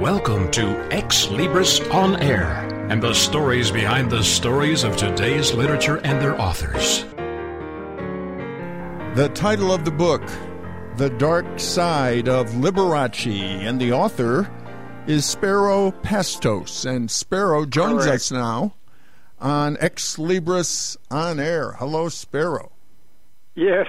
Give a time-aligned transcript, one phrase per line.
[0.00, 6.22] Welcome to Xlibris On Air and the stories behind the stories of today's literature and
[6.22, 7.02] their authors.
[9.16, 10.22] The title of the book,
[10.98, 14.48] The Dark Side of Liberace, and the author
[15.08, 16.84] is Spero Pastos.
[16.84, 18.14] And Spero joins Correct.
[18.14, 18.74] us now
[19.40, 21.72] on Xlibris On Air.
[21.72, 22.70] Hello, Spero.
[23.56, 23.88] Yes.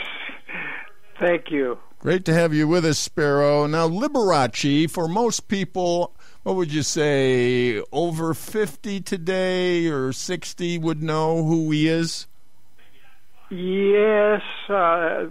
[1.20, 1.78] Thank you.
[2.00, 3.68] Great to have you with us, Spero.
[3.68, 11.04] Now, Liberace, for most people, what would you say, over 50 today or 60 would
[11.04, 12.26] know who he is?
[13.50, 15.26] Yes, uh,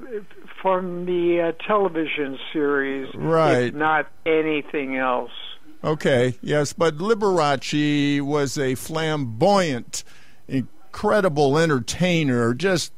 [0.60, 3.74] from the uh, television series, Right.
[3.74, 5.30] not anything else.
[5.82, 10.02] Okay, yes, but Liberace was a flamboyant,
[10.48, 12.92] incredible entertainer, just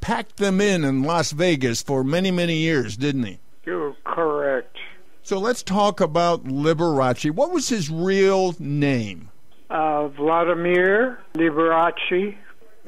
[0.00, 3.38] packed them in in Las Vegas for many, many years, didn't he?
[3.64, 4.76] You're correct.
[5.22, 7.30] So let's talk about Liberace.
[7.32, 9.30] What was his real name?
[9.68, 12.36] Uh, Vladimir Liberace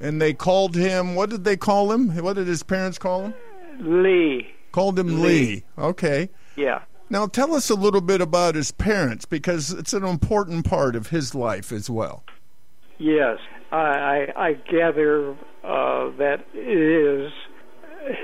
[0.00, 2.14] And they called him, what did they call him?
[2.16, 3.34] What did his parents call him?
[3.80, 4.46] Lee.
[4.70, 5.22] Called him Lee.
[5.22, 5.64] Lee.
[5.76, 6.30] Okay.
[6.54, 6.82] Yeah.
[7.10, 11.08] Now tell us a little bit about his parents because it's an important part of
[11.08, 12.22] his life as well.
[12.98, 13.38] Yes.
[13.72, 13.76] I,
[14.36, 15.36] I, I gather
[15.68, 16.46] uh, that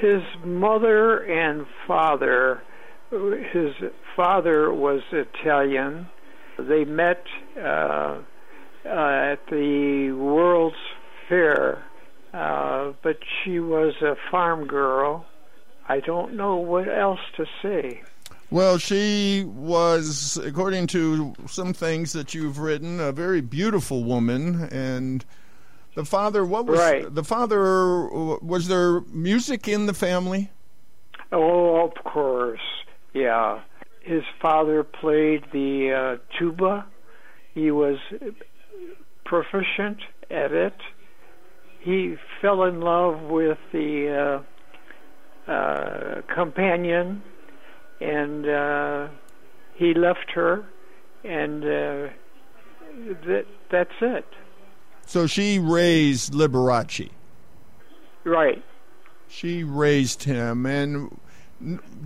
[0.01, 2.63] his mother and father.
[3.11, 3.75] His
[4.17, 6.09] father was Italian.
[6.59, 7.23] They met
[7.57, 8.21] uh, uh,
[8.87, 10.77] at the World's
[11.29, 11.85] Fair,
[12.33, 15.27] uh, but she was a farm girl.
[15.89, 18.03] I don't know what else to say.
[18.51, 24.69] Well, she was, according to some things that you've written, a very beautiful woman.
[24.71, 25.25] And
[25.95, 27.15] the father, what was Right.
[27.15, 27.59] the father?
[28.43, 30.51] Was there music in the family?
[31.33, 32.61] Oh, of course.
[33.13, 33.61] Yeah.
[34.01, 36.87] His father played the uh, tuba.
[37.55, 37.99] He was
[39.25, 39.99] proficient
[40.31, 40.75] at it.
[41.81, 44.43] He fell in love with the
[45.49, 47.23] uh, uh, companion,
[48.01, 49.09] and uh,
[49.75, 50.65] he left her,
[51.25, 52.13] and uh,
[53.27, 54.27] that, that's it.
[55.07, 57.11] So she raised Liberace.
[58.25, 58.63] Right.
[59.29, 60.67] She raised him.
[60.67, 61.21] And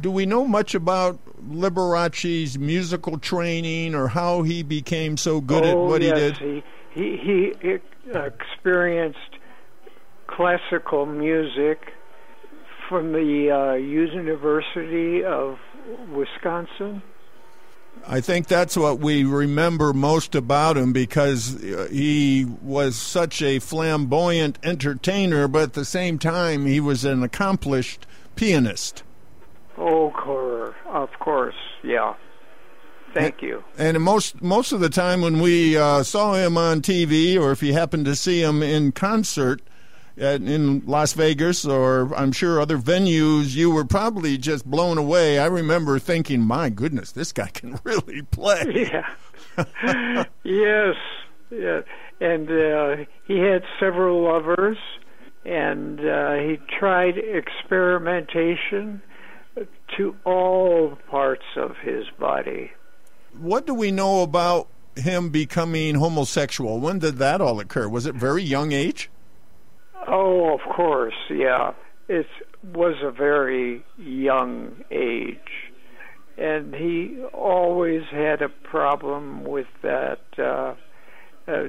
[0.01, 1.19] do we know much about
[1.51, 6.65] Liberace's musical training or how he became so good at oh, what yes, he did?
[6.95, 7.79] He, he, he
[8.15, 9.19] experienced
[10.27, 11.93] classical music
[12.89, 15.59] from the uh, University of
[16.11, 17.03] Wisconsin.
[18.07, 23.59] I think that's what we remember most about him because uh, he was such a
[23.59, 29.03] flamboyant entertainer, but at the same time, he was an accomplished pianist.
[29.77, 32.15] Oh, cor- of course, yeah.
[33.15, 33.65] Thank you.
[33.77, 37.63] And most most of the time, when we uh, saw him on TV, or if
[37.63, 39.63] you happened to see him in concert
[40.21, 45.39] at, in Las Vegas, or I'm sure other venues, you were probably just blown away.
[45.39, 48.89] I remember thinking, "My goodness, this guy can really play."
[49.57, 50.25] Yeah.
[50.45, 50.95] yes.
[51.51, 51.81] Yeah.
[52.21, 54.79] And uh, he had several lovers,
[55.45, 59.03] and uh, he tried experimentation
[59.97, 62.71] to all parts of his body.
[63.39, 66.81] What do we know about him becoming homosexual?
[66.81, 67.89] When did that all occur?
[67.89, 69.11] Was it very young age?
[70.07, 71.73] Oh, of course, yeah.
[72.09, 72.27] It
[72.75, 75.39] was a very young age.
[76.37, 80.21] And he always had a problem with that.
[80.39, 80.75] Uh,
[81.49, 81.65] uh,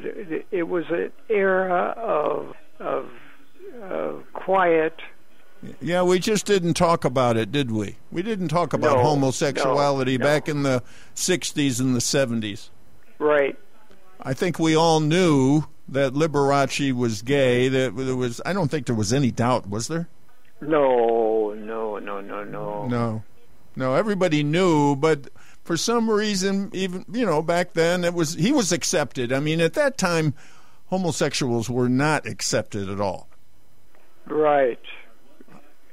[0.52, 3.10] it was an era of of
[3.84, 4.94] uh, quiet.
[5.82, 7.98] Yeah, we just didn't talk about it, did we?
[8.12, 10.30] We didn't talk about No, homosexuality no, no.
[10.32, 10.82] back in the
[11.16, 12.70] 60s and the 70s.
[13.18, 13.58] Right.
[14.22, 17.68] I think we all knew that Liberace was gay.
[17.70, 20.08] That there was I don't think there was any doubt, was there?
[20.62, 22.88] No, no, no, no, no.
[22.88, 23.24] No.
[23.76, 25.30] No, everybody knew, but
[25.64, 29.32] for some reason even you know, back then it was he was accepted.
[29.32, 30.34] I mean, at that time
[30.88, 33.30] homosexuals were not accepted at all.
[34.26, 34.80] Right.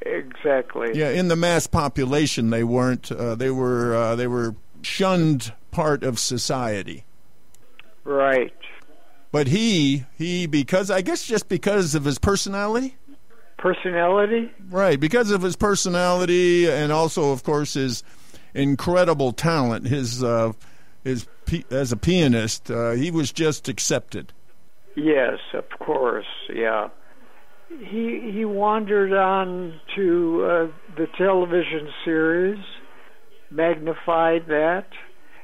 [0.03, 0.91] Exactly.
[0.95, 6.03] Yeah, in the mass population they weren't uh, they were uh, they were shunned part
[6.03, 7.05] of society.
[8.07, 8.55] Right.
[9.33, 12.97] But he he because I guess just because of his personality?
[13.59, 14.51] Personality?
[14.71, 18.05] Right, because of his personality and also, of course, his
[18.55, 20.53] incredible talent, his uh,
[21.03, 21.27] his
[21.71, 24.33] as a pianist, uh, he was just accepted.
[24.95, 26.27] Yes, of course.
[26.55, 26.89] Yeah.
[27.69, 32.65] He he wandered on to uh, the television series,
[33.51, 34.87] magnified that,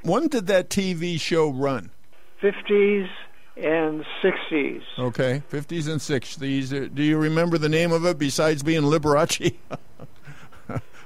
[0.03, 1.91] When did that TV show run?
[2.43, 3.09] 50s
[3.56, 4.83] and 60s.
[4.99, 6.73] Okay, 50s and 60s.
[6.87, 9.55] Uh, Do you remember the name of it besides being Liberace?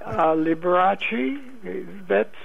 [0.04, 2.36] Uh, Liberace, that's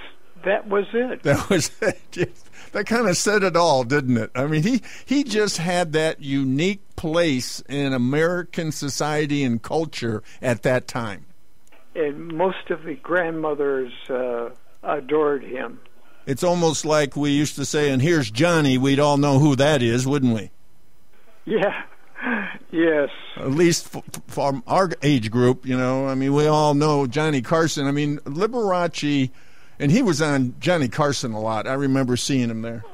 [0.44, 1.22] that was it.
[1.22, 1.70] that was
[2.10, 4.32] just, that kind of said it all, didn't it?
[4.34, 10.62] I mean, he he just had that unique place in American society and culture at
[10.64, 11.26] that time.
[11.94, 14.50] And most of the grandmothers uh,
[14.82, 15.78] adored him.
[16.26, 19.82] It's almost like we used to say, "And here's Johnny." We'd all know who that
[19.82, 20.50] is, wouldn't we?
[21.44, 21.82] Yeah.
[22.70, 23.10] Yes.
[23.36, 26.06] At least f- from our age group, you know.
[26.08, 27.86] I mean, we all know Johnny Carson.
[27.86, 29.30] I mean, Liberace,
[29.78, 31.66] and he was on Johnny Carson a lot.
[31.66, 32.84] I remember seeing him there.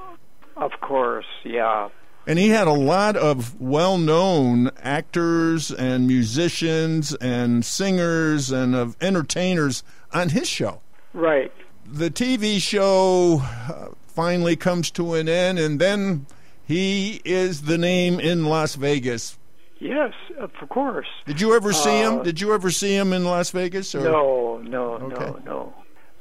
[0.57, 1.27] Of course.
[1.45, 1.91] Yeah.
[2.27, 8.97] And he had a lot of well known actors and musicians and singers and of
[9.01, 9.83] entertainers
[10.13, 10.81] on his show.
[11.15, 11.53] Right.
[11.91, 16.27] The TV show uh, finally comes to an end, and then
[16.67, 19.39] he is the name in Las Vegas.
[19.81, 21.07] Yes, of course.
[21.27, 22.19] Did you ever see him?
[22.19, 23.95] Uh, Did you ever see him in Las Vegas?
[23.95, 24.01] Or?
[24.01, 25.25] No, no, Okay.
[25.25, 25.75] no, no.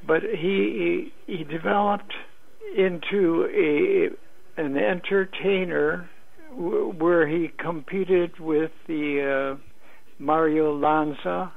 [0.06, 2.14] But he he, he developed
[2.78, 6.10] into a an entertainer
[6.54, 9.62] where he competed with the uh,
[10.18, 11.52] Mario Lanza.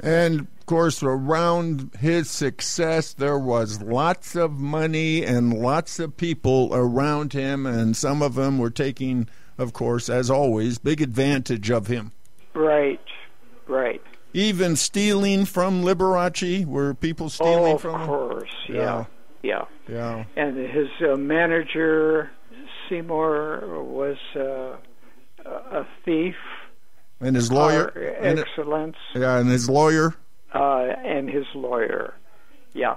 [0.00, 6.70] And of course, around his success, there was lots of money and lots of people
[6.72, 9.28] around him, and some of them were taking,
[9.58, 12.12] of course, as always, big advantage of him.
[12.54, 13.00] Right,
[13.68, 14.02] right.
[14.32, 18.06] Even stealing from Liberace, were people stealing oh, of from him?
[18.06, 19.04] course, yeah,
[19.42, 19.64] yeah.
[19.88, 20.24] Yeah.
[20.36, 22.30] And his uh, manager
[22.88, 24.76] Seymour was uh,
[25.44, 26.34] a thief.
[27.20, 27.86] And his lawyer,
[28.20, 30.14] and, excellence, yeah, and his lawyer.
[30.52, 32.14] uh, and his lawyer.
[32.74, 32.96] Yeah.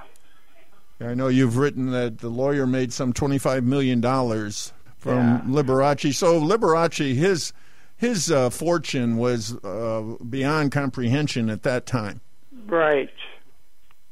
[1.02, 5.42] I know you've written that the lawyer made some twenty-five million dollars from Yeah.
[5.48, 6.14] Liberace.
[6.16, 7.54] So Liberace, his
[7.96, 12.20] his uh, fortune was uh, beyond comprehension at that time.
[12.68, 13.10] Right.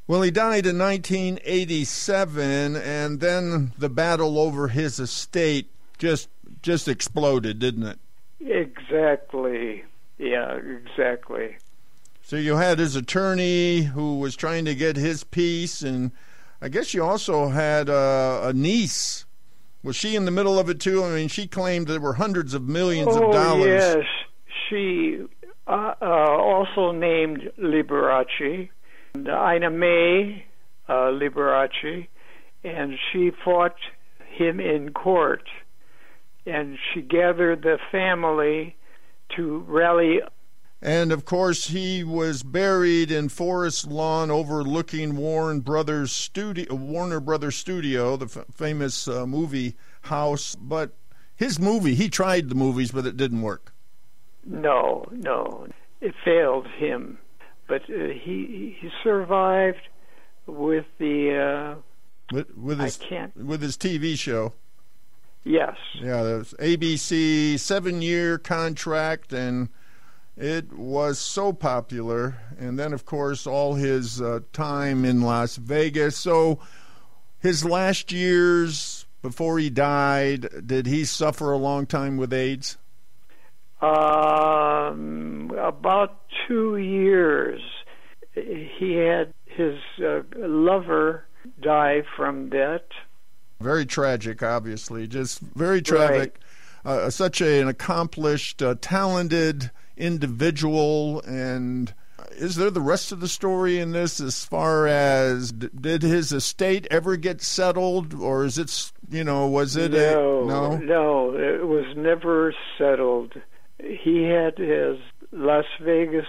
[0.07, 6.29] Well, he died in 1987, and then the battle over his estate just
[6.61, 7.99] just exploded, didn't it?
[8.39, 9.83] Exactly.
[10.17, 11.57] Yeah, exactly.
[12.21, 16.11] So you had his attorney who was trying to get his piece, and
[16.61, 19.25] I guess you also had uh, a niece.
[19.83, 21.03] Was she in the middle of it too?
[21.03, 23.65] I mean, she claimed there were hundreds of millions oh, of dollars.
[23.65, 24.05] yes.
[24.69, 25.21] She
[25.67, 28.69] uh, uh, also named Liberace,
[29.13, 30.45] and Ina May
[30.89, 32.07] uh, Liberace,
[32.63, 33.75] and she fought
[34.29, 35.43] him in court.
[36.45, 38.75] And she gathered the family
[39.35, 40.19] to rally
[40.81, 47.55] And of course, he was buried in Forest Lawn, overlooking Warren Brothers studio, Warner Brothers
[47.55, 50.55] Studio, the f- famous uh, movie house.
[50.55, 50.91] But
[51.35, 53.73] his movie, he tried the movies, but it didn't work.
[54.45, 55.67] No, no,
[55.99, 57.17] it failed him,
[57.67, 59.81] but uh, he he survived
[60.45, 61.75] with the.
[61.75, 61.81] Uh,
[62.31, 63.35] With, with I his can't.
[63.35, 64.53] with his TV show.
[65.47, 69.69] Yes, Yeah, the ABC seven year contract, and
[70.35, 72.37] it was so popular.
[72.59, 76.17] And then, of course, all his uh, time in Las Vegas.
[76.17, 76.59] So,
[77.39, 82.77] his last years before he died, did he suffer a long time with AIDS?
[83.81, 87.61] um, about two years.
[88.33, 91.25] He had his uh, lover
[91.61, 92.76] die from that.
[93.77, 95.05] Very tragic, obviously.
[95.05, 96.39] Just very tragic.
[96.83, 101.21] Uh, such a, an accomplished, uh, talented individual.
[101.27, 101.93] And
[102.31, 106.31] is there the rest of the story in this as far as d- did his
[106.31, 108.15] estate ever get settled?
[108.15, 110.47] Or is it, you know, was it no, a.
[110.47, 110.77] No?
[110.77, 113.35] no, it was never settled.
[113.77, 114.97] He had his
[115.31, 116.25] Las Vegas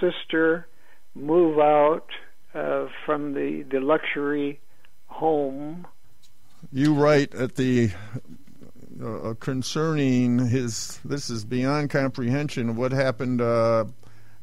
[0.00, 0.66] sister
[1.14, 2.08] move out
[2.52, 4.58] uh, from the the luxury
[5.06, 5.86] home.
[6.72, 7.90] You write at the.
[9.02, 13.86] Uh, concerning his, this is beyond comprehension of what happened uh,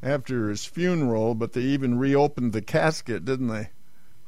[0.02, 3.68] after his funeral, but they even reopened the casket, didn't they?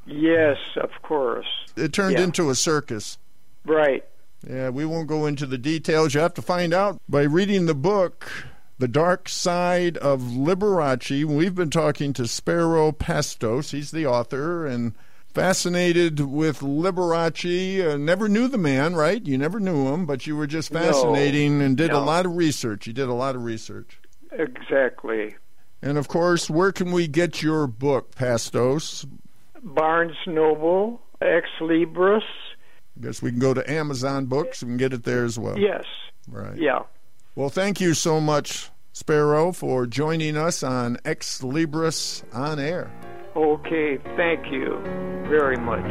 [0.05, 1.47] Yes, of course.
[1.75, 2.23] It turned Yeah.
[2.23, 3.17] into a circus.
[3.65, 4.05] Right.
[4.49, 6.13] Yeah, we won't go into the details.
[6.13, 8.31] You have to find out by reading the book,
[8.79, 11.25] The Dark Side of Liberace.
[11.25, 13.71] We've been talking to Spero Pastos.
[13.71, 14.93] He's the author and
[15.33, 17.93] fascinated with Liberace.
[17.93, 19.25] Uh, never knew the man, right?
[19.25, 20.79] You never knew him, but you were just No.
[20.81, 22.87] fascinating and did a lot of research.
[22.87, 23.99] You did a lot of research.
[24.31, 25.35] Exactly.
[25.81, 29.05] And of course, where can we get your book, Pastos?
[29.63, 32.21] Barnes Noble, Ex Libris,
[32.97, 35.57] I guess we can go to Amazon Books and get it there as well.
[35.57, 35.83] Yes.
[36.27, 36.57] Right.
[36.57, 36.79] Yeah.
[37.35, 42.91] Well, thank you so much, Spero, for joining us on Xlibris on Air.
[43.35, 43.97] Okay.
[44.17, 45.85] Thank you very much.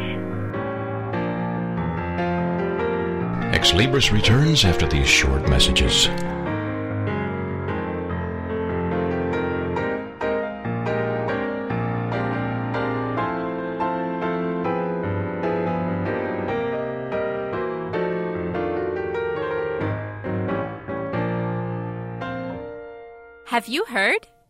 [3.54, 6.08] Xlibris returns after these short messages.
[23.46, 24.28] Have you heard?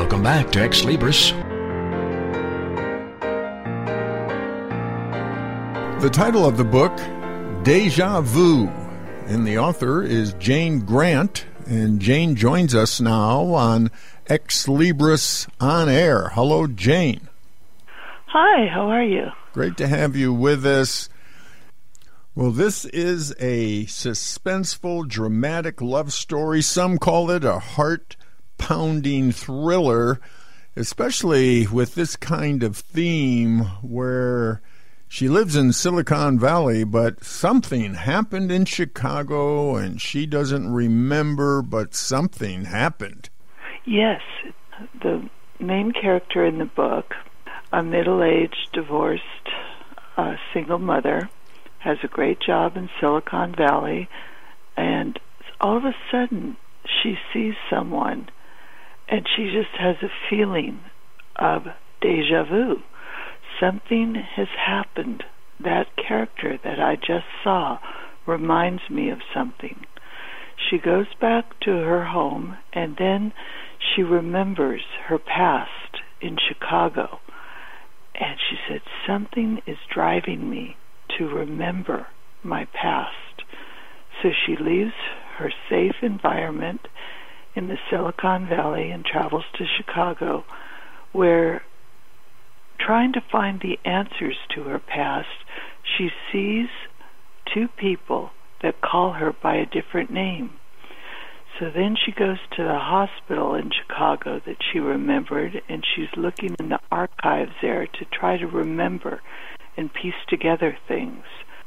[0.00, 1.32] Welcome back to Xlibris.
[6.00, 6.96] The title of the book,
[7.64, 8.68] Deja Vu,
[9.26, 13.90] and the author is Jayne Grant, and Jayne joins us now on
[14.24, 16.30] Xlibris on Air.
[16.30, 17.28] Hello, Jayne.
[18.28, 19.26] Hi, how are you?
[19.52, 21.10] Great to have you with us.
[22.34, 26.62] Well, this is a suspenseful, dramatic love story.
[26.62, 28.16] Some call it a heart
[28.60, 30.20] pounding thriller,
[30.76, 34.60] especially with this kind of theme where
[35.08, 41.94] she lives in Silicon Valley, but something happened in Chicago and she doesn't remember, but
[41.94, 43.30] something happened.
[43.84, 44.20] Yes,
[45.02, 47.14] the main character in the book,
[47.72, 49.24] a middle aged, divorced,
[50.16, 51.28] uh, single mother,
[51.78, 54.08] has a great job in Silicon Valley,
[54.76, 55.18] and
[55.60, 58.28] all of a sudden she sees someone
[59.10, 60.80] and she just has a feeling
[61.36, 61.62] of
[62.00, 62.76] deja vu.
[63.58, 65.24] Something has happened.
[65.62, 67.78] That character that I just saw
[68.26, 69.84] reminds me of something.
[70.70, 73.32] She goes back to her home and then
[73.78, 77.18] she remembers her past in Chicago.
[78.14, 80.76] And she said, Something is driving me
[81.18, 82.06] to remember
[82.42, 83.42] my past.
[84.22, 84.92] So she leaves
[85.38, 86.80] her safe environment
[87.54, 90.44] in the Silicon Valley and travels to Chicago,
[91.12, 91.62] where
[92.78, 95.28] trying to find the answers to her past,
[95.82, 96.68] she sees
[97.52, 98.30] two people
[98.62, 100.50] that call her by a different name.
[101.58, 106.56] So then she goes to the hospital in Chicago that she remembered, and she's looking
[106.58, 109.20] in the archives there to try to remember
[109.76, 111.24] and piece together things.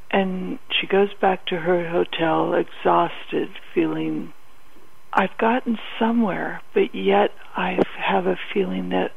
[0.09, 4.33] And she goes back to her hotel exhausted, feeling
[5.15, 9.11] I've gotten somewhere, but yet I have a feeling that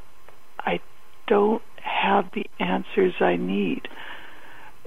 [0.59, 0.81] I
[1.27, 3.89] don't have the answers I need.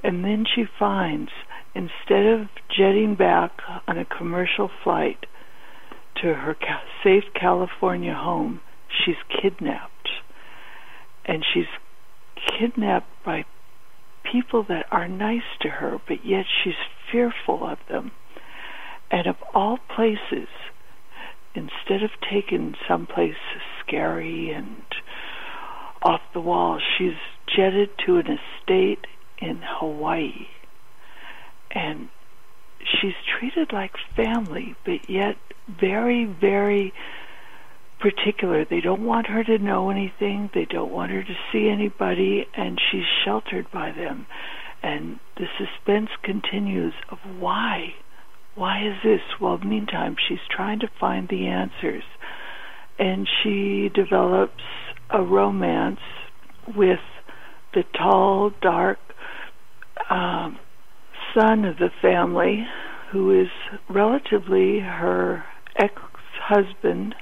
[0.04, 1.32] And then she finds,
[1.74, 3.52] instead of jetting back
[3.88, 5.26] on a commercial flight
[6.22, 6.56] to her
[7.04, 10.10] safe California home, she's kidnapped.
[11.26, 11.66] And she's
[12.60, 13.46] kidnapped by
[14.32, 16.74] people that are nice to her, but yet she's
[17.12, 18.12] fearful of them.
[19.12, 20.48] And of all places,
[21.56, 23.36] instead of taking someplace
[23.82, 24.84] scary and
[26.02, 27.18] off the wall, she's
[27.56, 29.06] jetted to an estate
[29.40, 30.48] in Hawaii.
[31.72, 32.10] And
[32.80, 35.38] she's treated like family, but yet
[35.68, 36.94] very, very
[38.00, 38.66] particular.
[38.66, 42.80] They don't want her to know anything, they don't want her to see anybody, and
[42.92, 44.26] she's sheltered by them.
[44.82, 47.96] And the suspense continues of why
[48.60, 49.22] why is this?
[49.40, 52.04] Well, meantime, she's trying to find the answers.
[53.00, 54.62] And she develops
[55.10, 56.02] a romance
[56.76, 57.00] with
[57.74, 59.00] the tall, dark
[60.10, 60.60] um,
[61.34, 62.66] son of the family,
[63.14, 63.48] who is
[63.90, 65.46] relatively her
[65.78, 65.94] ex
[66.44, 67.16] husband,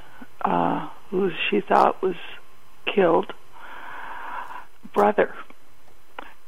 [0.44, 2.16] uh, who she thought was
[2.94, 3.32] killed.
[4.92, 5.36] brother,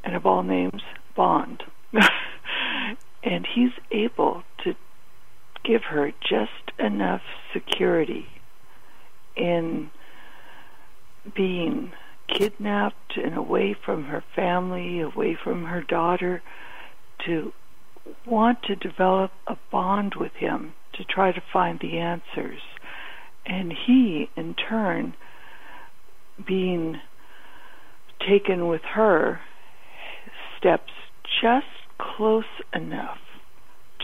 [0.02, 0.82] and of all names,
[1.14, 1.62] Bond.
[3.22, 4.42] and he's able
[5.64, 8.26] give her just enough security
[9.36, 9.90] in
[11.34, 11.92] being
[12.28, 16.42] kidnapped and away from her family, away from her daughter,
[17.26, 17.52] to
[18.26, 22.60] want to develop a bond with him to try to find the answers.
[23.46, 25.14] And he, in turn,
[26.46, 27.00] being
[28.26, 29.40] taken with her,
[30.58, 30.92] steps
[31.42, 31.66] just
[31.98, 33.18] close enough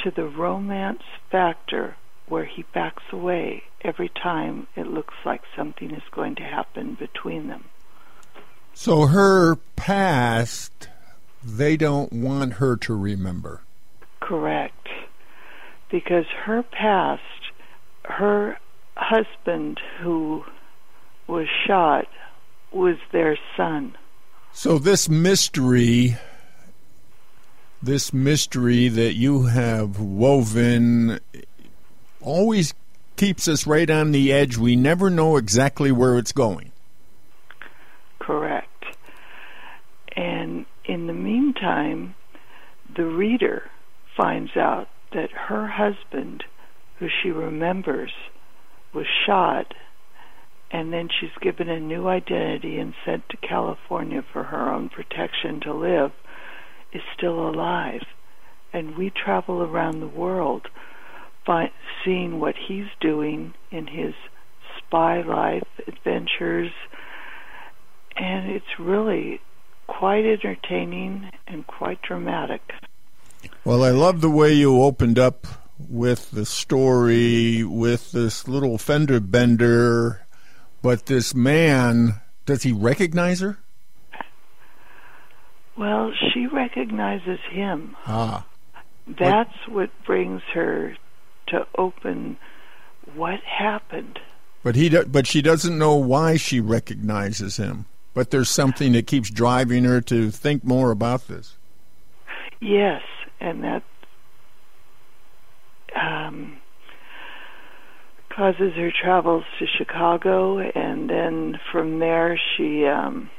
[0.06, 1.96] to the romance factor
[2.28, 7.48] where he backs away every time it looks like something is going to happen between
[7.48, 7.64] them.
[8.72, 10.88] So her past,
[11.42, 13.62] they don't want her to remember.
[14.20, 14.88] Correct.
[15.90, 17.22] Because her past,
[18.04, 18.58] her
[18.96, 20.44] husband who
[21.26, 22.06] was shot
[22.70, 23.96] was their son.
[24.52, 26.16] So this mystery
[27.86, 31.20] this mystery that you have woven
[32.20, 32.74] always
[33.14, 34.58] keeps us right on the edge.
[34.58, 36.72] We never know exactly where it's going.
[38.18, 38.84] Correct.
[40.16, 42.16] And in the meantime,
[42.94, 43.70] the reader
[44.16, 46.42] finds out that her husband,
[46.98, 48.10] who she remembers,
[48.92, 49.74] was shot,
[50.72, 55.60] and then she's given a new identity and sent to California for her own protection
[55.60, 56.10] to live
[56.92, 58.02] is still alive.
[58.72, 60.68] And we travel around the world
[61.46, 61.70] by
[62.04, 64.14] seeing what he's doing in his
[64.78, 66.72] spy life adventures.
[68.16, 69.40] And it's really
[69.86, 72.62] quite entertaining and quite dramatic.
[73.64, 75.46] Well, I love the way you opened up
[75.78, 80.26] with the story with this little fender bender,
[80.82, 83.58] but this man, does he recognize her?
[85.78, 87.96] Well, she recognizes him.
[88.06, 88.46] Ah.
[89.06, 90.96] That's what, what brings her
[91.48, 92.38] to open
[93.14, 94.18] what happened.
[94.62, 97.86] But he, do, but she doesn't know why she recognizes him.
[98.14, 101.56] But there's something that keeps driving her to think more about this.
[102.60, 103.02] Yes,
[103.40, 103.82] and that
[105.94, 106.56] um,
[108.30, 113.30] causes her travels to Chicago, and then from there she um,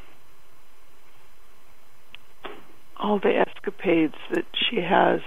[3.00, 5.22] all the escapades that she has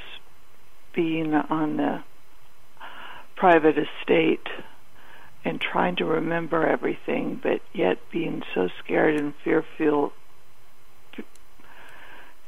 [0.94, 2.02] being on the
[3.36, 4.46] private estate
[5.44, 10.12] and trying to remember everything, but yet being so scared and fearful,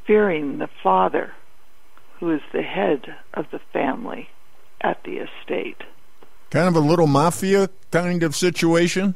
[0.07, 1.33] fearing the father,
[2.19, 3.01] who is the head
[3.33, 4.29] of the family
[4.81, 5.83] at the estate.
[6.51, 9.15] Kind of a little mafia kind of situation?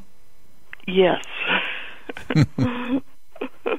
[0.87, 1.23] Yes.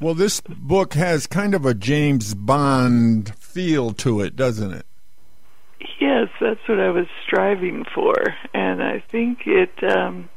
[0.00, 4.86] Well, this book has kind of a James Bond feel to it, doesn't it?
[6.00, 8.14] Yes, that's what I was striving for,
[8.52, 10.28] and I think it um,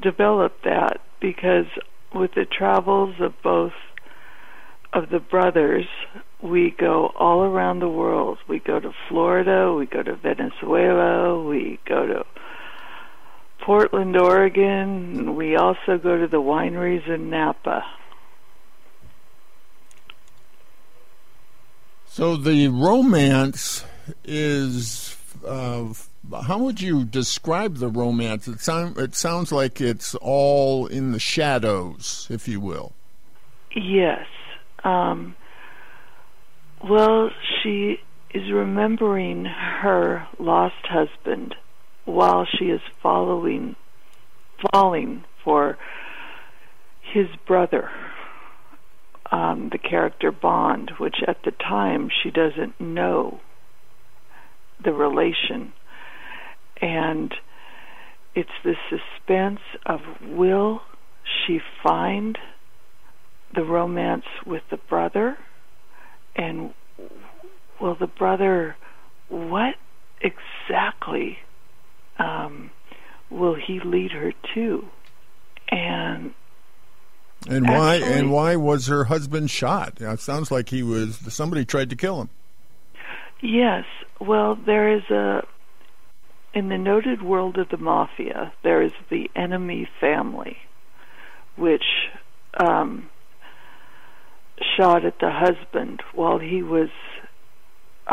[0.00, 1.66] developed that because
[2.12, 3.72] with the travels of both
[4.92, 5.86] of the brothers,
[6.42, 8.38] we go all around the world.
[8.48, 12.24] We go to Florida, we go to Venezuela, we go to
[13.60, 15.34] Portland, Oregon.
[15.36, 17.84] We also go to the wineries in Napa.
[22.14, 23.84] So the romance
[24.22, 25.16] is.
[25.44, 25.86] Uh,
[26.42, 28.46] how would you describe the romance?
[28.46, 32.92] It, sound, it sounds like it's all in the shadows, if you will.
[33.74, 34.26] Yes.
[34.84, 35.34] Um,
[36.88, 37.98] well, she
[38.32, 41.56] is remembering her lost husband
[42.04, 43.74] while she is following,
[44.70, 45.78] falling for
[47.02, 47.90] his brother
[49.34, 53.40] um, the character Bond, which at the time she doesn't know
[54.82, 55.72] the relation.
[56.80, 57.34] And
[58.36, 60.82] it's the suspense of will
[61.24, 62.38] she find
[63.52, 65.36] the romance with the brother?
[66.36, 66.72] And
[67.80, 68.76] will the brother,
[69.28, 69.74] what
[70.20, 71.38] exactly
[72.20, 72.70] um,
[73.30, 74.84] will he lead her to?
[75.72, 76.34] And
[77.48, 80.00] and why Actually, and why was her husband shot?
[80.00, 82.30] It sounds like he was somebody tried to kill him.
[83.40, 83.84] Yes.
[84.20, 85.42] Well, there is a
[86.54, 90.56] in the noted world of the mafia, there is the enemy family,
[91.56, 91.84] which
[92.56, 93.10] um,
[94.76, 96.90] shot at the husband while he was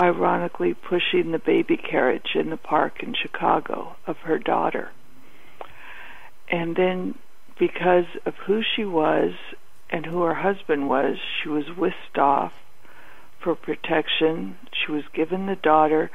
[0.02, 4.90] ironically pushing the baby carriage in the park in Chicago of her daughter.
[6.50, 7.16] And then
[7.62, 9.34] because of who she was
[9.92, 12.52] and who her husband was, she was whisked off
[13.44, 14.58] for protection.
[14.74, 16.10] She was given the daughter,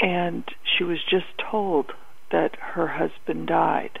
[0.00, 1.92] and she was just told
[2.32, 3.98] that her husband died.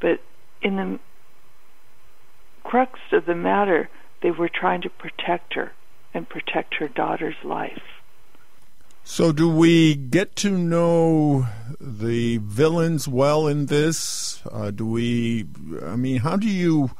[0.00, 0.18] But
[0.60, 0.98] in the
[2.64, 3.88] crux of the matter,
[4.20, 5.70] they were trying to protect her
[6.12, 8.01] and protect her daughter's life.
[9.04, 11.46] So, do we get to know
[11.80, 14.40] the villains well in this?
[14.50, 15.46] Uh, do we?
[15.84, 16.92] I mean, how do you?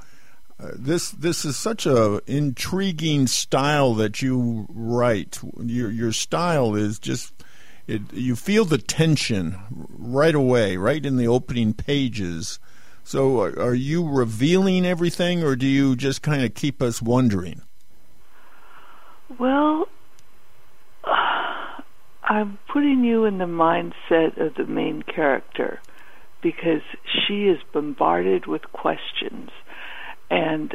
[0.60, 5.38] Uh, this this is such a intriguing style that you write.
[5.60, 7.32] Your your style is just
[7.86, 8.02] it.
[8.12, 12.58] You feel the tension right away, right in the opening pages.
[13.04, 17.62] So, are, are you revealing everything, or do you just kind of keep us wondering?
[19.38, 19.88] Well.
[22.32, 25.80] I'm putting you in the mindset of the main character
[26.42, 29.50] because she is bombarded with questions.
[30.30, 30.74] And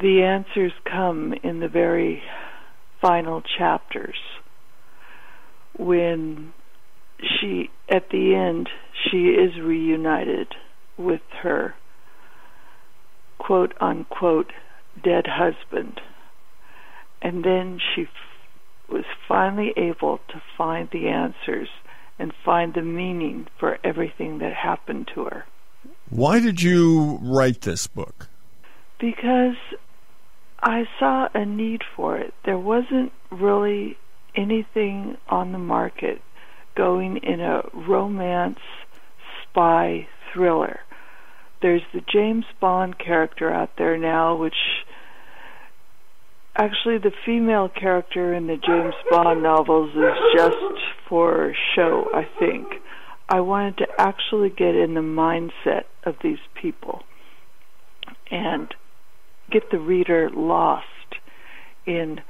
[0.00, 2.22] the answers come in the very
[3.02, 4.14] final chapters
[5.76, 6.52] when
[7.18, 8.68] she at the end
[9.10, 10.54] she is reunited
[10.96, 11.74] with her
[13.38, 14.52] quote unquote
[15.02, 16.00] dead husband.
[17.20, 18.06] And then she
[18.88, 21.68] was finally able to find the answers
[22.18, 25.44] and find the meaning for everything that happened to her.
[26.08, 28.28] Why did you write this book?
[28.98, 29.56] Because
[30.60, 32.32] I saw a need for it.
[32.44, 33.98] There wasn't really
[34.34, 36.22] anything on the market
[36.74, 38.60] going in a romance
[39.42, 40.80] spy thriller.
[41.62, 44.84] There's the James Bond character out there now, which
[46.58, 50.56] Actually, the female character in the James Bond novels is just
[51.06, 52.66] for show, I think.
[53.28, 57.02] I wanted to actually get in the mindset of these people
[58.30, 58.74] and
[59.50, 60.86] get the reader lost
[61.84, 62.20] in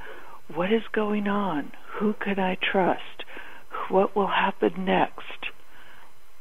[0.52, 3.24] what is going on, who can I trust,
[3.90, 5.52] what will happen next.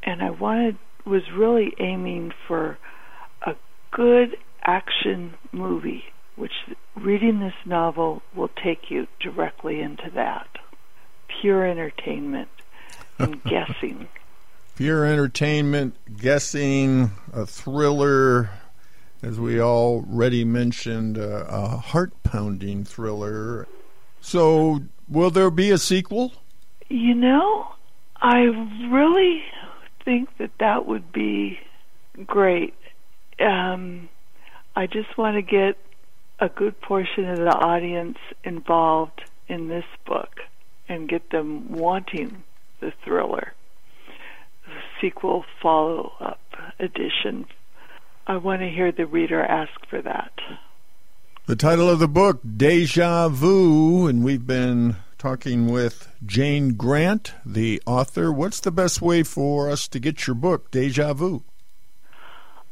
[0.01, 2.79] And I wanted was really aiming for
[3.45, 3.53] a
[3.91, 6.51] good action movie which
[6.95, 10.47] reading this novel will take you directly into that.
[11.41, 12.49] Pure entertainment
[13.17, 14.07] and guessing.
[14.75, 18.49] Pure entertainment, guessing, a thriller,
[19.23, 23.67] as we already mentioned, uh, a heart pounding thriller.
[24.19, 26.33] So, will there be a sequel?
[26.89, 27.67] You know,
[28.17, 28.41] I
[28.89, 29.43] really
[30.03, 31.59] think that that would be
[32.25, 32.73] great.
[33.39, 34.09] Um,
[34.75, 35.77] I just want to get
[36.39, 40.39] a good portion of the audience involved in this book
[40.87, 42.43] and get them wanting
[42.79, 43.53] the thriller.
[44.65, 46.41] The sequel follow up
[46.79, 47.45] edition.
[48.27, 50.31] I want to hear the reader ask for that.
[51.45, 57.81] The title of the book, Deja Vu, and we've been talking with Jayne Grant, the
[57.85, 58.31] author.
[58.31, 61.43] What's the best way for us to get your book, Deja Vu?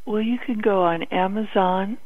[0.05, 1.97] Well, you can go on Amazon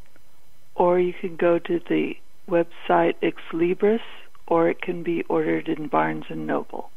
[0.78, 2.14] or you can go to the
[2.50, 4.00] website Ex Libris,
[4.48, 6.90] or it can be ordered in Barnes and Noble.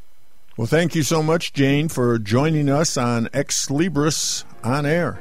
[0.57, 5.21] Well, thank you so much, Jayne, for joining us on Xlibris on air.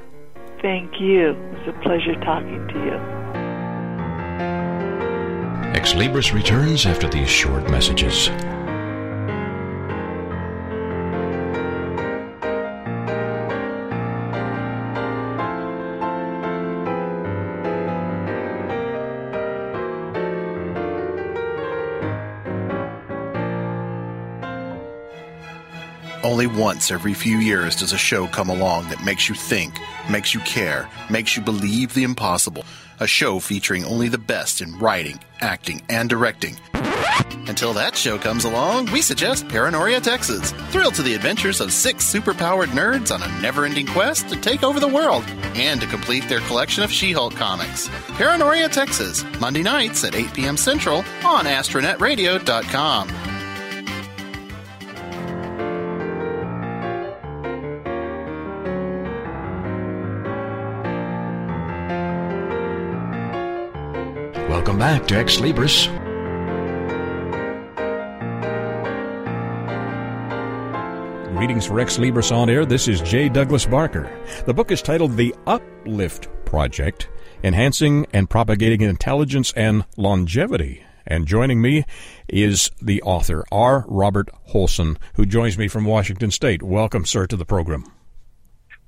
[0.61, 1.29] Thank you.
[1.29, 3.19] It was a pleasure talking to you.
[5.79, 8.29] Xlibris returns after these short messages.
[26.29, 29.73] Only once every few years does a show come along that makes you think,
[30.07, 32.65] makes you care, makes you believe the impossible.
[32.99, 36.55] A show featuring only the best in writing, acting, and directing.
[37.47, 40.51] Until that show comes along, we suggest Paranoria Texas.
[40.69, 44.61] Thrill to the adventures of six superpowered nerds on a never ending quest to take
[44.61, 45.23] over the world
[45.55, 47.89] and to complete their collection of She Hulk comics.
[48.09, 50.57] Paranoria Texas, Monday nights at 8 p.m.
[50.57, 53.28] Central on AstronetRadio.com.
[64.79, 65.87] Back to Xlibris.
[71.35, 72.65] Greetings for Xlibris on air.
[72.65, 73.27] This is J.
[73.27, 74.09] Douglas Barker.
[74.45, 77.09] The book is titled The Uplift Project
[77.43, 80.81] Enhancing and Propagating Intelligence and Longevity.
[81.05, 81.83] And joining me
[82.29, 83.83] is the author, R.
[83.85, 86.63] Robert Holson, who joins me from Washington State.
[86.63, 87.83] Welcome, sir, to the program.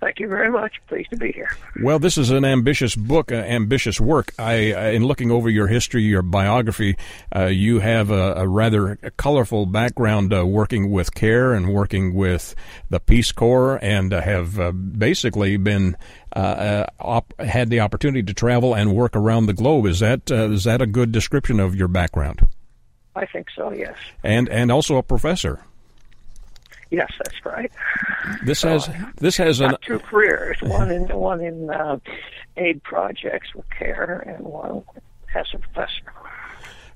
[0.01, 0.73] Thank you very much.
[0.87, 1.49] Pleased to be here.
[1.83, 4.33] Well, this is an ambitious book, uh, ambitious work.
[4.39, 6.97] I, uh, in looking over your history, your biography,
[7.35, 12.55] uh, you have a, a rather colorful background uh, working with CARE and working with
[12.89, 15.95] the Peace Corps, and uh, have uh, basically been
[16.35, 19.85] op- had the opportunity to travel and work around the globe.
[19.85, 22.47] Is that is that a good description of your background?
[23.15, 23.71] I think so.
[23.71, 23.97] Yes.
[24.23, 25.63] And and also a professor.
[26.91, 27.71] Yes, that's right.
[28.45, 30.61] This so, has this has an, two careers.
[30.61, 31.99] One in one in uh,
[32.57, 34.83] aid projects with CARE, and one
[35.33, 36.11] as a professor.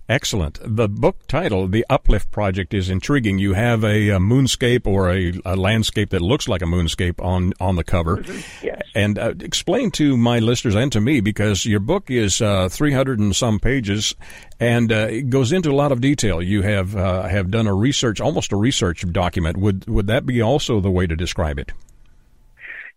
[0.07, 0.59] Excellent.
[0.63, 3.39] The book title, The Uplift Project, is intriguing.
[3.39, 7.53] You have a, a moonscape or a, a, landscape that looks like a moonscape on,
[7.59, 8.17] on the cover.
[8.17, 8.65] Mm-hmm.
[8.65, 8.81] Yes.
[8.93, 13.17] And uh, explain to my listeners and to me, because your book is uh, 300
[13.17, 14.13] and some pages,
[14.59, 16.39] and uh, it goes into a lot of detail.
[16.39, 19.57] You have uh, have done a research, almost a research document.
[19.57, 21.71] Would would that be also the way to describe it?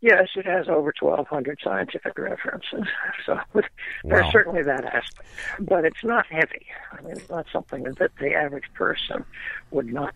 [0.00, 2.86] Yes, it has over 1,200 scientific references,
[3.26, 3.62] so wow.
[4.04, 5.28] there's certainly that aspect.
[5.58, 6.66] But it's not heavy.
[6.92, 9.24] I mean, it's not something that the average person
[9.72, 10.14] would not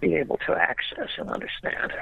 [0.00, 1.92] be able to access and understand.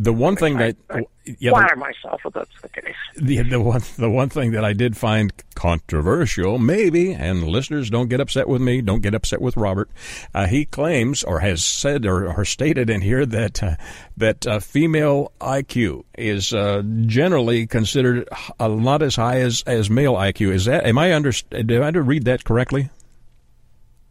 [0.00, 1.06] The one thing I, that I
[1.40, 2.94] yeah, flatter the, myself if that's the case.
[3.16, 8.08] The the one the one thing that I did find controversial, maybe, and listeners don't
[8.08, 9.90] get upset with me, don't get upset with Robert.
[10.32, 13.74] Uh, he claims or has said or, or stated in here that uh,
[14.16, 18.28] that uh, female IQ is uh, generally considered
[18.60, 20.52] not as high as as male IQ.
[20.52, 22.90] Is that am I under did I read that correctly?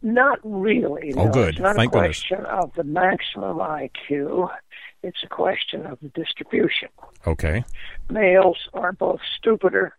[0.00, 1.12] Not really.
[1.16, 1.32] Oh, no.
[1.32, 1.54] good.
[1.54, 2.64] It's not Thank a question goodness.
[2.64, 4.48] of the maximum IQ.
[5.02, 6.88] It's a question of the distribution.
[7.26, 7.64] Okay.
[8.10, 9.94] Males are both stupider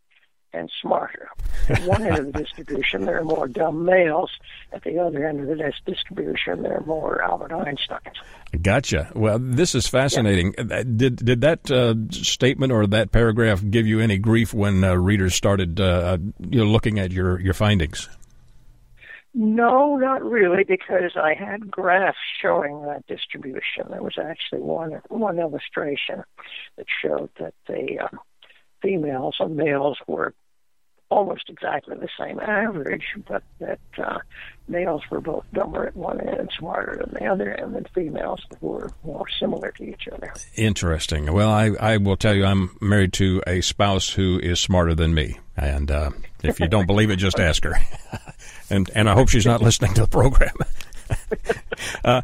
[0.54, 1.30] and smarter.
[1.70, 4.32] At one end of the distribution, there are more dumb males.
[4.74, 8.16] At the other end of the distribution, there are more Albert Einsteins.
[8.62, 9.12] Gotcha.
[9.16, 10.56] Well, this is fascinating.
[10.58, 10.78] Yeah.
[10.78, 14.96] Uh, did did that uh, statement or that paragraph give you any grief when uh,
[14.96, 18.10] readers started uh, you know, looking at your, your findings?
[19.34, 23.86] No, not really, because I had graphs showing that distribution.
[23.89, 26.24] There was actually one one illustration
[26.78, 28.18] that showed that the uh,
[28.82, 30.34] females and males were
[31.10, 34.20] almost exactly the same average, but that uh,
[34.68, 38.42] males were both dumber at one end and smarter than the other, and that females
[38.62, 40.34] were more similar to each other.
[40.56, 41.32] Interesting.
[41.34, 45.13] Well, I, I will tell you, I'm married to a spouse who is smarter than
[45.13, 46.12] me, and uh,
[46.44, 47.74] if you don't believe it, just ask her.
[48.70, 50.56] and and I hope she's not listening to the program.
[52.06, 52.22] uh,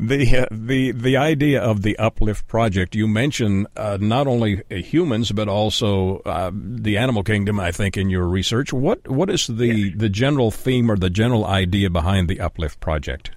[0.00, 5.32] the uh, the the idea of the uplift project you mentioned uh, not only humans
[5.32, 8.72] but also uh, the animal kingdom I think in your research.
[8.72, 13.30] What what is the the general theme or the general idea behind the uplift project?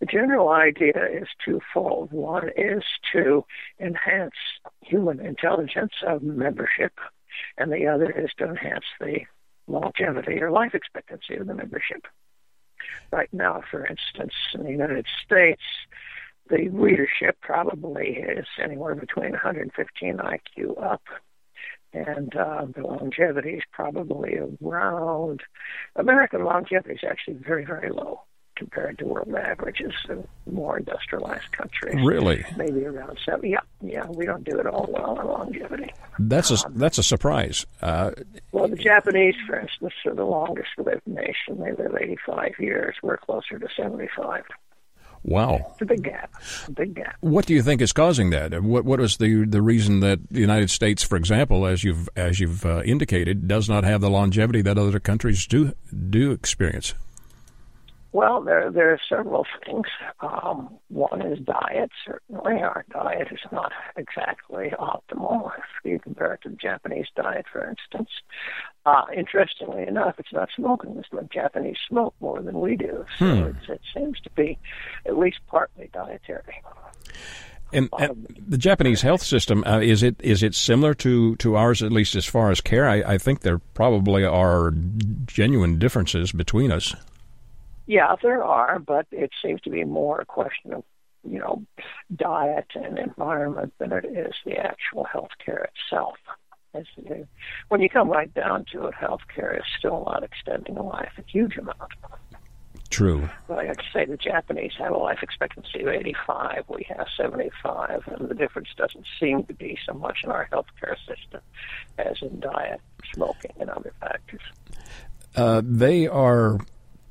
[0.00, 2.12] The general idea is twofold.
[2.12, 3.44] One is to
[3.78, 4.34] enhance
[4.80, 6.92] human intelligence of membership
[7.56, 9.20] and the other is to enhance the
[9.66, 12.06] longevity or life expectancy of the membership.
[13.10, 15.62] Right now, for instance, in the United States,
[16.50, 21.02] the readership probably is anywhere between 115 IQ up,
[21.92, 25.42] and uh, the longevity is probably around.
[25.96, 28.22] American longevity is actually very, very low
[28.56, 31.96] compared to world averages of more industrialized countries.
[32.04, 32.44] Really?
[32.56, 33.50] Maybe around seven.
[33.50, 34.06] Yeah, yeah.
[34.08, 35.92] We don't do it all well on longevity.
[36.18, 37.66] That's a um, that's a surprise.
[37.82, 38.12] Uh,
[38.52, 41.58] well, the Japanese, for instance, are the longest lived nation.
[41.58, 42.96] They live 85 years.
[43.02, 44.44] We're closer to 75.
[45.26, 46.30] Wow, it's a big gap.
[46.68, 47.16] A big gap.
[47.20, 48.62] What do you think is causing that?
[48.62, 52.40] What what is the the reason that the United States, for example, as you've as
[52.40, 55.72] you've uh, indicated, does not have the longevity that other countries do
[56.10, 56.92] do experience?
[58.14, 59.88] Well, there there are several things.
[60.20, 61.90] Um, one is diet.
[62.06, 67.44] Certainly, our diet is not exactly optimal if you compare it to the Japanese diet,
[67.52, 68.10] for instance.
[68.86, 70.94] Uh, interestingly enough, it's not smoking.
[70.94, 73.72] The Japanese smoke more than we do, so hmm.
[73.72, 74.60] it seems to be
[75.06, 76.62] at least partly dietary.
[77.72, 81.82] And, and, the Japanese health system uh, is it is it similar to, to ours
[81.82, 82.88] at least as far as care?
[82.88, 84.72] I, I think there probably are
[85.26, 86.94] genuine differences between us.
[87.86, 90.84] Yeah, there are, but it seems to be more a question of,
[91.22, 91.64] you know,
[92.14, 96.16] diet and environment than it is the actual health care itself.
[96.74, 96.86] As,
[97.68, 101.12] when you come right down to it, health care is still not extending a life
[101.18, 101.92] a huge amount.
[102.90, 103.28] True.
[103.48, 106.64] But like I say, the Japanese have a life expectancy of 85.
[106.68, 110.96] We have 75, and the difference doesn't seem to be so much in our healthcare
[111.06, 111.40] system
[111.98, 112.80] as in diet,
[113.12, 114.42] smoking, and other factors.
[115.34, 116.58] Uh, they are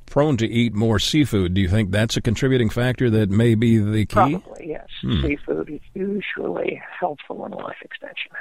[0.06, 1.54] prone to eat more seafood.
[1.54, 4.14] Do you think that's a contributing factor that may be the key?
[4.14, 4.88] Probably, yes.
[5.02, 5.22] hmm.
[5.22, 8.32] seafood is usually helpful in life extension.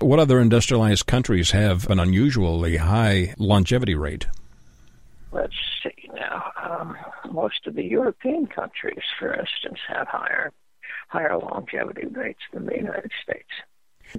[0.00, 4.26] What other industrialized countries have an unusually high longevity rate?
[5.32, 6.50] Let's see now.
[6.62, 6.96] Um,
[7.30, 10.52] most of the European countries, for instance, have higher
[11.08, 13.48] higher longevity rates than the United States.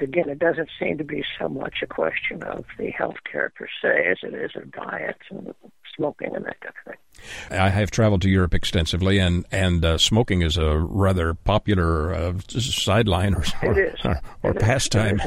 [0.02, 3.68] Again, it doesn't seem to be so much a question of the health care per
[3.82, 5.54] se as it is of diet and
[5.96, 7.60] smoking and that kind of thing.
[7.60, 12.34] I have traveled to Europe extensively, and and uh, smoking is a rather popular uh,
[12.50, 15.22] sideline or or, or, or pastime.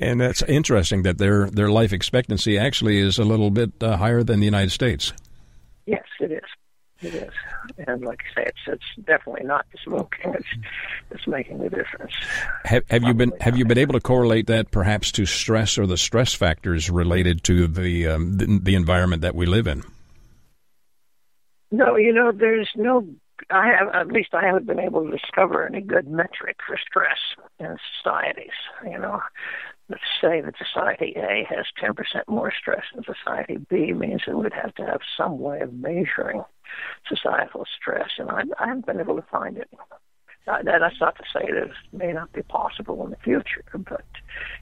[0.00, 4.22] and that's interesting that their their life expectancy actually is a little bit uh, higher
[4.22, 5.12] than the United States.
[5.86, 6.44] Yes, it is.
[7.00, 7.32] It is,
[7.86, 10.34] and like I say, it's it's definitely not the smoking.
[10.34, 10.48] It's
[11.12, 12.12] it's making the difference.
[12.64, 15.86] Have, have you been have you been able to correlate that perhaps to stress or
[15.86, 19.84] the stress factors related to the um, the, the environment that we live in?
[21.70, 23.06] No, you know, there's no.
[23.50, 27.18] I have at least I haven't been able to discover any good metric for stress
[27.60, 28.50] in societies.
[28.84, 29.20] You know,
[29.88, 31.96] let's say that society A has 10%
[32.28, 36.42] more stress than society B means that we'd have to have some way of measuring
[37.08, 39.68] societal stress, and I, I haven't been able to find it.
[40.46, 44.04] Uh, that's not to say that it may not be possible in the future, but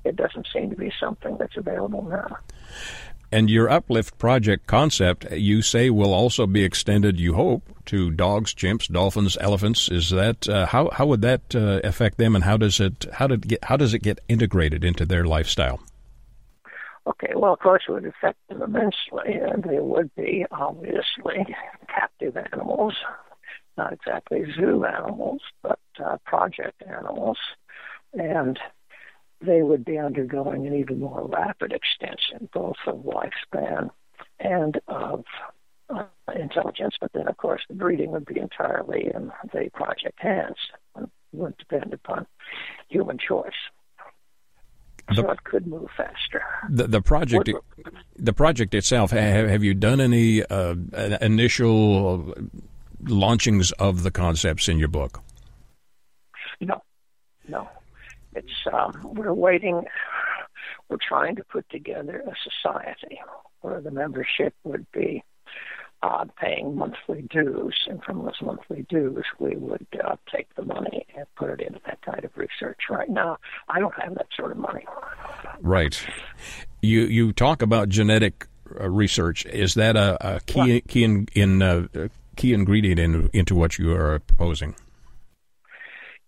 [0.05, 2.39] it doesn't seem to be something that's available now.
[3.31, 7.21] And your uplift project concept, you say, will also be extended.
[7.21, 9.89] You hope to dogs, chimps, dolphins, elephants.
[9.89, 10.91] Is that uh, how?
[10.91, 13.95] How would that uh, affect them, and how does it how did get how does
[13.95, 15.81] it get integrated into their lifestyle?
[17.07, 21.47] Okay, well, of course, it would affect them immensely, and they would be obviously
[21.89, 22.95] captive animals,
[23.79, 27.39] not exactly zoo animals, but uh, project animals,
[28.13, 28.59] and
[29.41, 33.91] they would be undergoing an even more rapid extension, both of lifespan
[34.41, 35.25] and of
[35.89, 36.97] uh, intelligence.
[37.01, 40.57] But then, of course, the breeding would be entirely in the project hands.
[40.99, 42.27] It would depend upon
[42.89, 43.53] human choice
[45.09, 46.43] the, so it could move faster.
[46.69, 47.51] The, the project,
[48.17, 49.11] the project itself.
[49.11, 50.75] Have, have you done any uh,
[51.21, 52.35] initial
[53.03, 55.23] launchings of the concepts in your book?
[56.61, 56.83] No,
[57.49, 57.69] no.
[58.35, 59.85] It's um, we're waiting.
[60.89, 63.21] We're trying to put together a society
[63.61, 65.23] where the membership would be
[66.03, 71.07] uh, paying monthly dues, and from those monthly dues, we would uh, take the money
[71.17, 72.79] and put it into that kind of research.
[72.91, 74.85] Right now, I don't have that sort of money.
[75.61, 75.99] Right.
[76.83, 78.47] You you talk about genetic
[78.81, 79.47] uh, research.
[79.47, 81.89] Is that a, a key key in, in uh,
[82.37, 84.75] key ingredient in, into what you are proposing?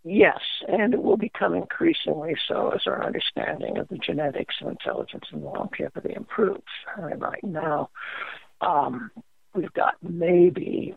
[0.04, 5.24] Yes, and it will become increasingly so as our understanding of the genetics of intelligence
[5.33, 6.62] and longevity improves.
[6.96, 7.90] I mean, right now,
[8.62, 9.11] um,
[9.54, 10.94] we've got maybe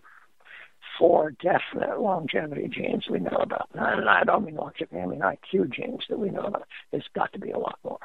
[0.98, 3.70] four definite longevity genes we know about.
[3.74, 6.68] And I don't mean longevity, I mean IQ genes that we know about.
[6.92, 8.00] There's got to be a lot more.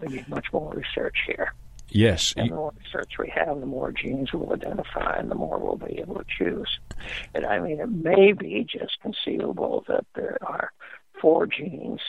[0.00, 1.52] We need much more research here.
[1.90, 2.34] Yes.
[2.36, 5.76] And the more research we have, the more genes we'll identify and the more we'll
[5.76, 6.78] be able to choose.
[7.34, 10.72] And I mean, it may be just conceivable that there are
[11.20, 12.00] four genes,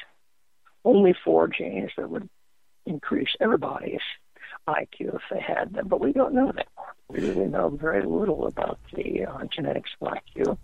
[0.84, 2.30] only four genes that would
[2.86, 4.02] increase everybody's
[4.74, 6.68] IQ if they had them, but we don't know that.
[7.10, 10.58] We really know very little about the uh, genetics of IQ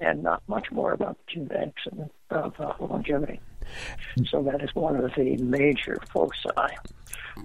[0.00, 1.82] and not much more about the genetics
[2.30, 3.40] of, uh, longevity.
[4.30, 6.48] So that is one of the major foci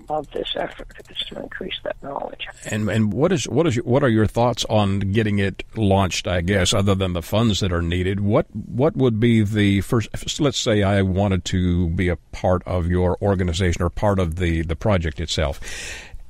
[0.10, 2.48] of this effort is to increase that knowledge.
[2.66, 6.28] And and what is what is your, what are your thoughts on getting it launched?
[6.28, 10.10] I guess other than the funds that are needed, what what would be the first?
[10.40, 14.62] Let's say I wanted to be a part of your organization or part of the
[14.64, 15.60] the project itself.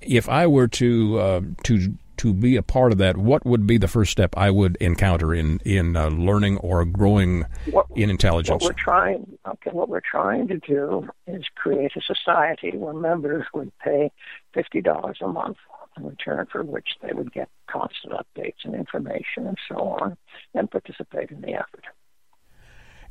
[0.01, 3.78] If I were to uh, to to be a part of that, what would be
[3.78, 8.63] the first step I would encounter in in uh, learning or growing what, in intelligence?
[8.63, 13.45] What we're trying, okay, what we're trying to do is create a society where members
[13.54, 14.12] would pay
[14.54, 15.58] fifty dollars a month
[15.98, 20.17] in return for which they would get constant updates and information and so on,
[20.54, 21.85] and participate in the effort.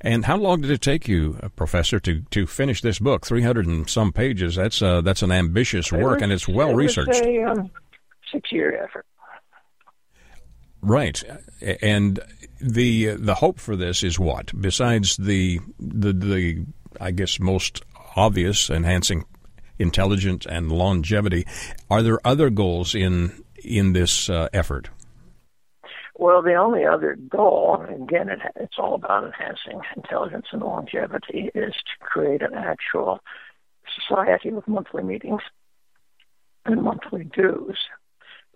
[0.05, 3.24] And how long did it take you, uh, Professor, to, to finish this book?
[3.24, 4.57] Three hundred and some pages.
[4.57, 7.22] That's uh, that's an ambitious work, was, and it's well researched.
[7.24, 7.70] A, um,
[8.33, 9.07] six year effort.
[10.80, 11.22] Right,
[11.80, 12.18] and
[12.61, 14.51] the the hope for this is what?
[14.61, 16.66] Besides the the the
[17.01, 17.83] I guess most
[18.16, 19.24] obvious enhancing
[19.78, 21.47] intelligence and longevity,
[21.89, 24.91] are there other goals in in this uh, effort?
[26.16, 31.74] Well, the only other goal, again, it, it's all about enhancing intelligence and longevity, is
[31.74, 33.20] to create an actual
[34.09, 35.43] society with monthly meetings
[36.64, 37.78] and monthly dues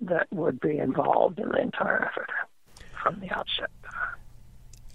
[0.00, 2.30] that would be involved in the entire effort
[3.02, 3.70] from the outset.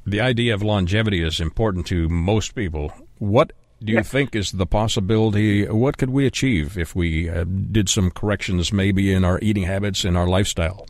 [0.05, 2.91] The idea of longevity is important to most people.
[3.19, 4.03] What do you Yeah.
[4.03, 5.67] think is the possibility?
[5.67, 10.03] What could we achieve if we uh, did some corrections, maybe in our eating habits,
[10.05, 10.87] in our lifestyle?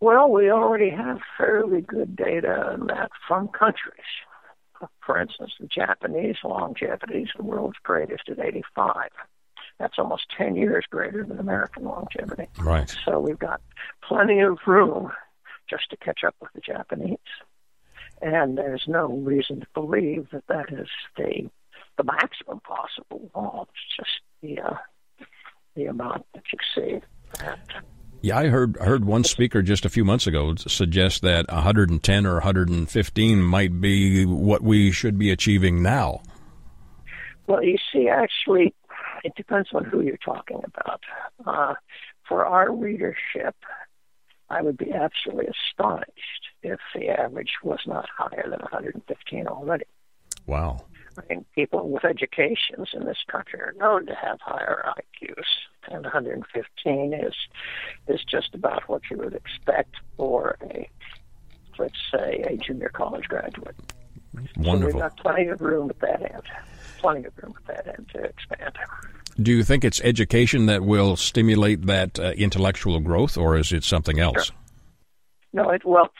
[0.00, 4.10] Well, we already have fairly good data on that from countries.
[5.06, 9.10] For instance, the Japanese longevity is the world's greatest at 85.
[9.82, 12.46] That's almost 10 years greater than American longevity.
[12.60, 12.94] Right.
[13.04, 13.60] So we've got
[14.06, 15.10] plenty of room
[15.68, 17.18] just to catch up with the Japanese.
[18.20, 21.50] And there's no reason to believe that that is the
[21.98, 23.66] the maximum possible law.
[23.68, 24.76] It's just the uh,
[25.74, 27.00] the amount that you see.
[28.20, 32.34] Yeah, I heard heard one speaker just a few months ago suggest that 110 or
[32.34, 36.22] 115 might be what we should be achieving now.
[37.48, 38.72] Well, you see, actually,
[39.24, 41.02] it depends on who you're talking about.
[41.46, 41.74] Uh,
[42.28, 43.56] for our readership,
[44.50, 49.86] I would be absolutely astonished if the average was not higher than 115 already.
[50.46, 50.84] Wow.
[51.18, 55.44] I mean, people with educations in this country are known to have higher IQs,
[55.90, 57.34] and 115 is
[58.08, 60.88] is just about what you would expect for a,
[61.78, 63.76] let's say, a junior college graduate.
[64.34, 65.00] So we've Wonderful.
[65.00, 66.42] got plenty of room at that end,
[67.02, 68.78] plenty of room at that end to expand.
[69.40, 73.84] Do you think it's education that will stimulate that uh, intellectual growth, or is it
[73.84, 74.52] something else?
[75.52, 76.10] No, it well,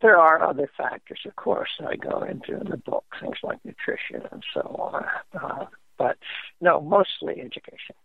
[0.00, 3.58] there are other factors, of course, that I go into in the book, things like
[3.64, 5.04] nutrition and so on.
[5.34, 5.66] Uh,
[5.98, 6.16] but
[6.60, 7.96] no, mostly education.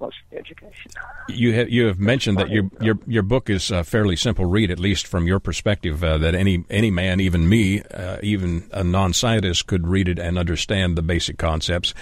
[0.00, 0.90] Mostly education.
[1.28, 4.70] You have you have mentioned that your your your book is a fairly simple read,
[4.70, 6.02] at least from your perspective.
[6.02, 10.38] Uh, that any any man, even me, uh, even a non-scientist, could read it and
[10.38, 11.92] understand the basic concepts.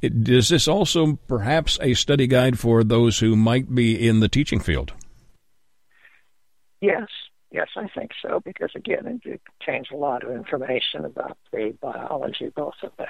[0.00, 4.28] It, is this also perhaps a study guide for those who might be in the
[4.28, 4.92] teaching field?
[6.80, 7.08] Yes,
[7.50, 12.52] yes, I think so, because again, it contains a lot of information about the biology,
[12.54, 13.06] both of the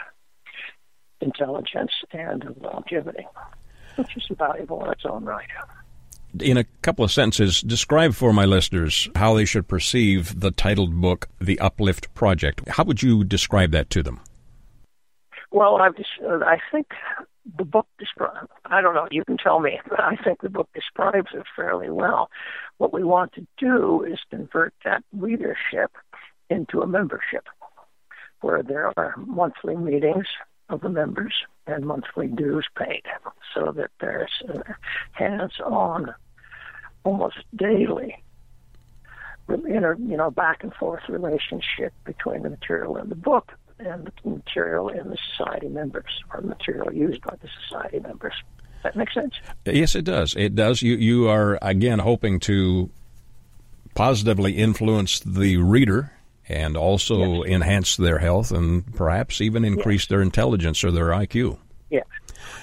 [1.20, 3.26] intelligence and of longevity,
[3.98, 5.48] which is valuable in its own right.
[6.40, 11.00] In a couple of sentences, describe for my listeners how they should perceive the titled
[11.00, 14.20] book, "The Uplift Project." How would you describe that to them?
[15.50, 16.88] Well, I've just, uh, I think
[17.56, 20.68] the book describes, I don't know, you can tell me, but I think the book
[20.74, 22.30] describes it fairly well.
[22.76, 25.92] What we want to do is convert that readership
[26.50, 27.46] into a membership
[28.42, 30.26] where there are monthly meetings
[30.68, 31.34] of the members
[31.66, 33.02] and monthly dues paid
[33.54, 34.42] so that there's
[35.12, 36.14] hands-on,
[37.04, 38.22] almost daily,
[39.48, 44.30] inter, you know, back and forth relationship between the material in the book and the
[44.30, 48.34] material in the society members or material used by the society members.
[48.82, 49.34] That makes sense?
[49.64, 50.34] Yes, it does.
[50.36, 50.82] It does.
[50.82, 52.90] You you are again hoping to
[53.94, 56.12] positively influence the reader
[56.48, 61.58] and also enhance their health and perhaps even increase their intelligence or their IQ.
[61.90, 62.04] Yes.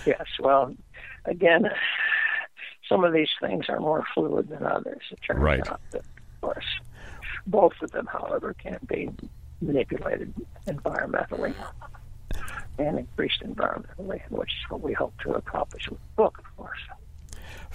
[0.06, 0.26] Yes.
[0.40, 0.74] Well,
[1.26, 1.70] again,
[2.90, 5.02] some of these things are more fluid than others.
[5.12, 5.68] It turns Right.
[5.70, 6.66] out that, of course,
[7.48, 9.10] both of them, however, can be
[9.62, 10.34] manipulated
[10.68, 11.54] environmentally
[12.78, 16.80] and increased environmentally, which is what we hope to accomplish with the book, of course.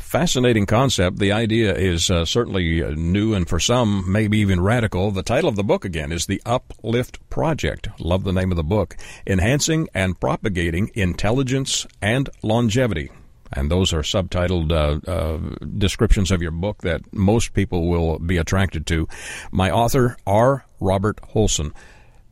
[0.01, 1.18] Fascinating concept.
[1.18, 5.12] The idea is uh, certainly uh, new and for some maybe even radical.
[5.12, 7.88] The title of the book again is The Uplift Project.
[8.01, 8.96] Love the name of the book.
[9.24, 13.11] Enhancing and propagating intelligence and longevity.
[13.53, 15.38] And those are subtitled uh, uh,
[15.78, 19.07] descriptions of your book that most people will be attracted to.
[19.53, 20.64] My author, R.
[20.80, 21.72] Robert Holson.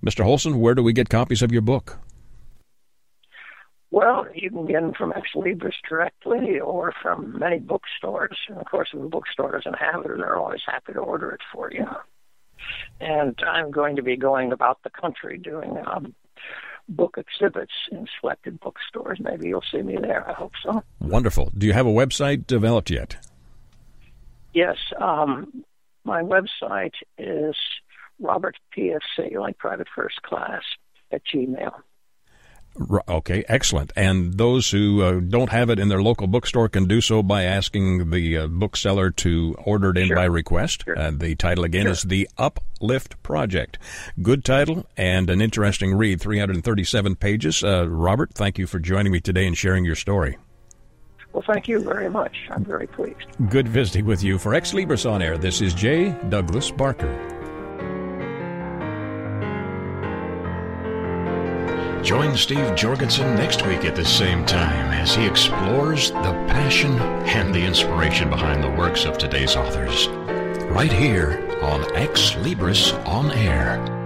[0.04, 0.24] Mr.
[0.24, 1.98] Holson, where do we get copies of your book?
[3.91, 8.36] Well, you can get them from Xlibris directly or from many bookstores.
[8.49, 11.41] And of course, if a bookstore doesn't have it, they're always happy to order it
[11.53, 11.86] for you.
[13.01, 16.14] And I'm going to be going about the country doing um,
[16.89, 19.18] book exhibits in selected bookstores.
[19.20, 20.28] Maybe you'll see me there.
[20.28, 20.82] I hope so.
[21.01, 21.51] Wonderful.
[21.57, 23.16] Do you have a website developed yet?
[24.55, 25.64] Yes, um,
[26.05, 27.55] my website is
[28.18, 30.62] Robert PFC, like private first class,
[31.12, 31.72] at Gmail.
[33.09, 33.93] Okay, excellent.
[33.97, 37.43] And those who uh, don't have it in their local bookstore can do so by
[37.43, 40.16] asking the uh, bookseller to order it in Sure.
[40.16, 40.85] by request.
[40.85, 40.99] Sure.
[40.99, 43.79] Uh, the title again is The Uplift Project.
[44.22, 47.64] Good title and an interesting read, 337 pages.
[47.64, 50.39] Uh, Robert, thank you for joining me today and sharing your story.
[51.33, 52.37] Well, thank you very much.
[52.51, 53.26] I'm very pleased.
[53.51, 54.39] Good visiting with you.
[54.39, 56.14] For Xlibris On Air, this is J.
[56.31, 57.38] Douglas Barker.
[62.03, 67.55] Join Steve Jorgensen next week at the same time as he explores the passion and
[67.55, 70.09] the inspiration behind the works of today's authors.
[70.70, 73.97] Right here on Xlibris On Air.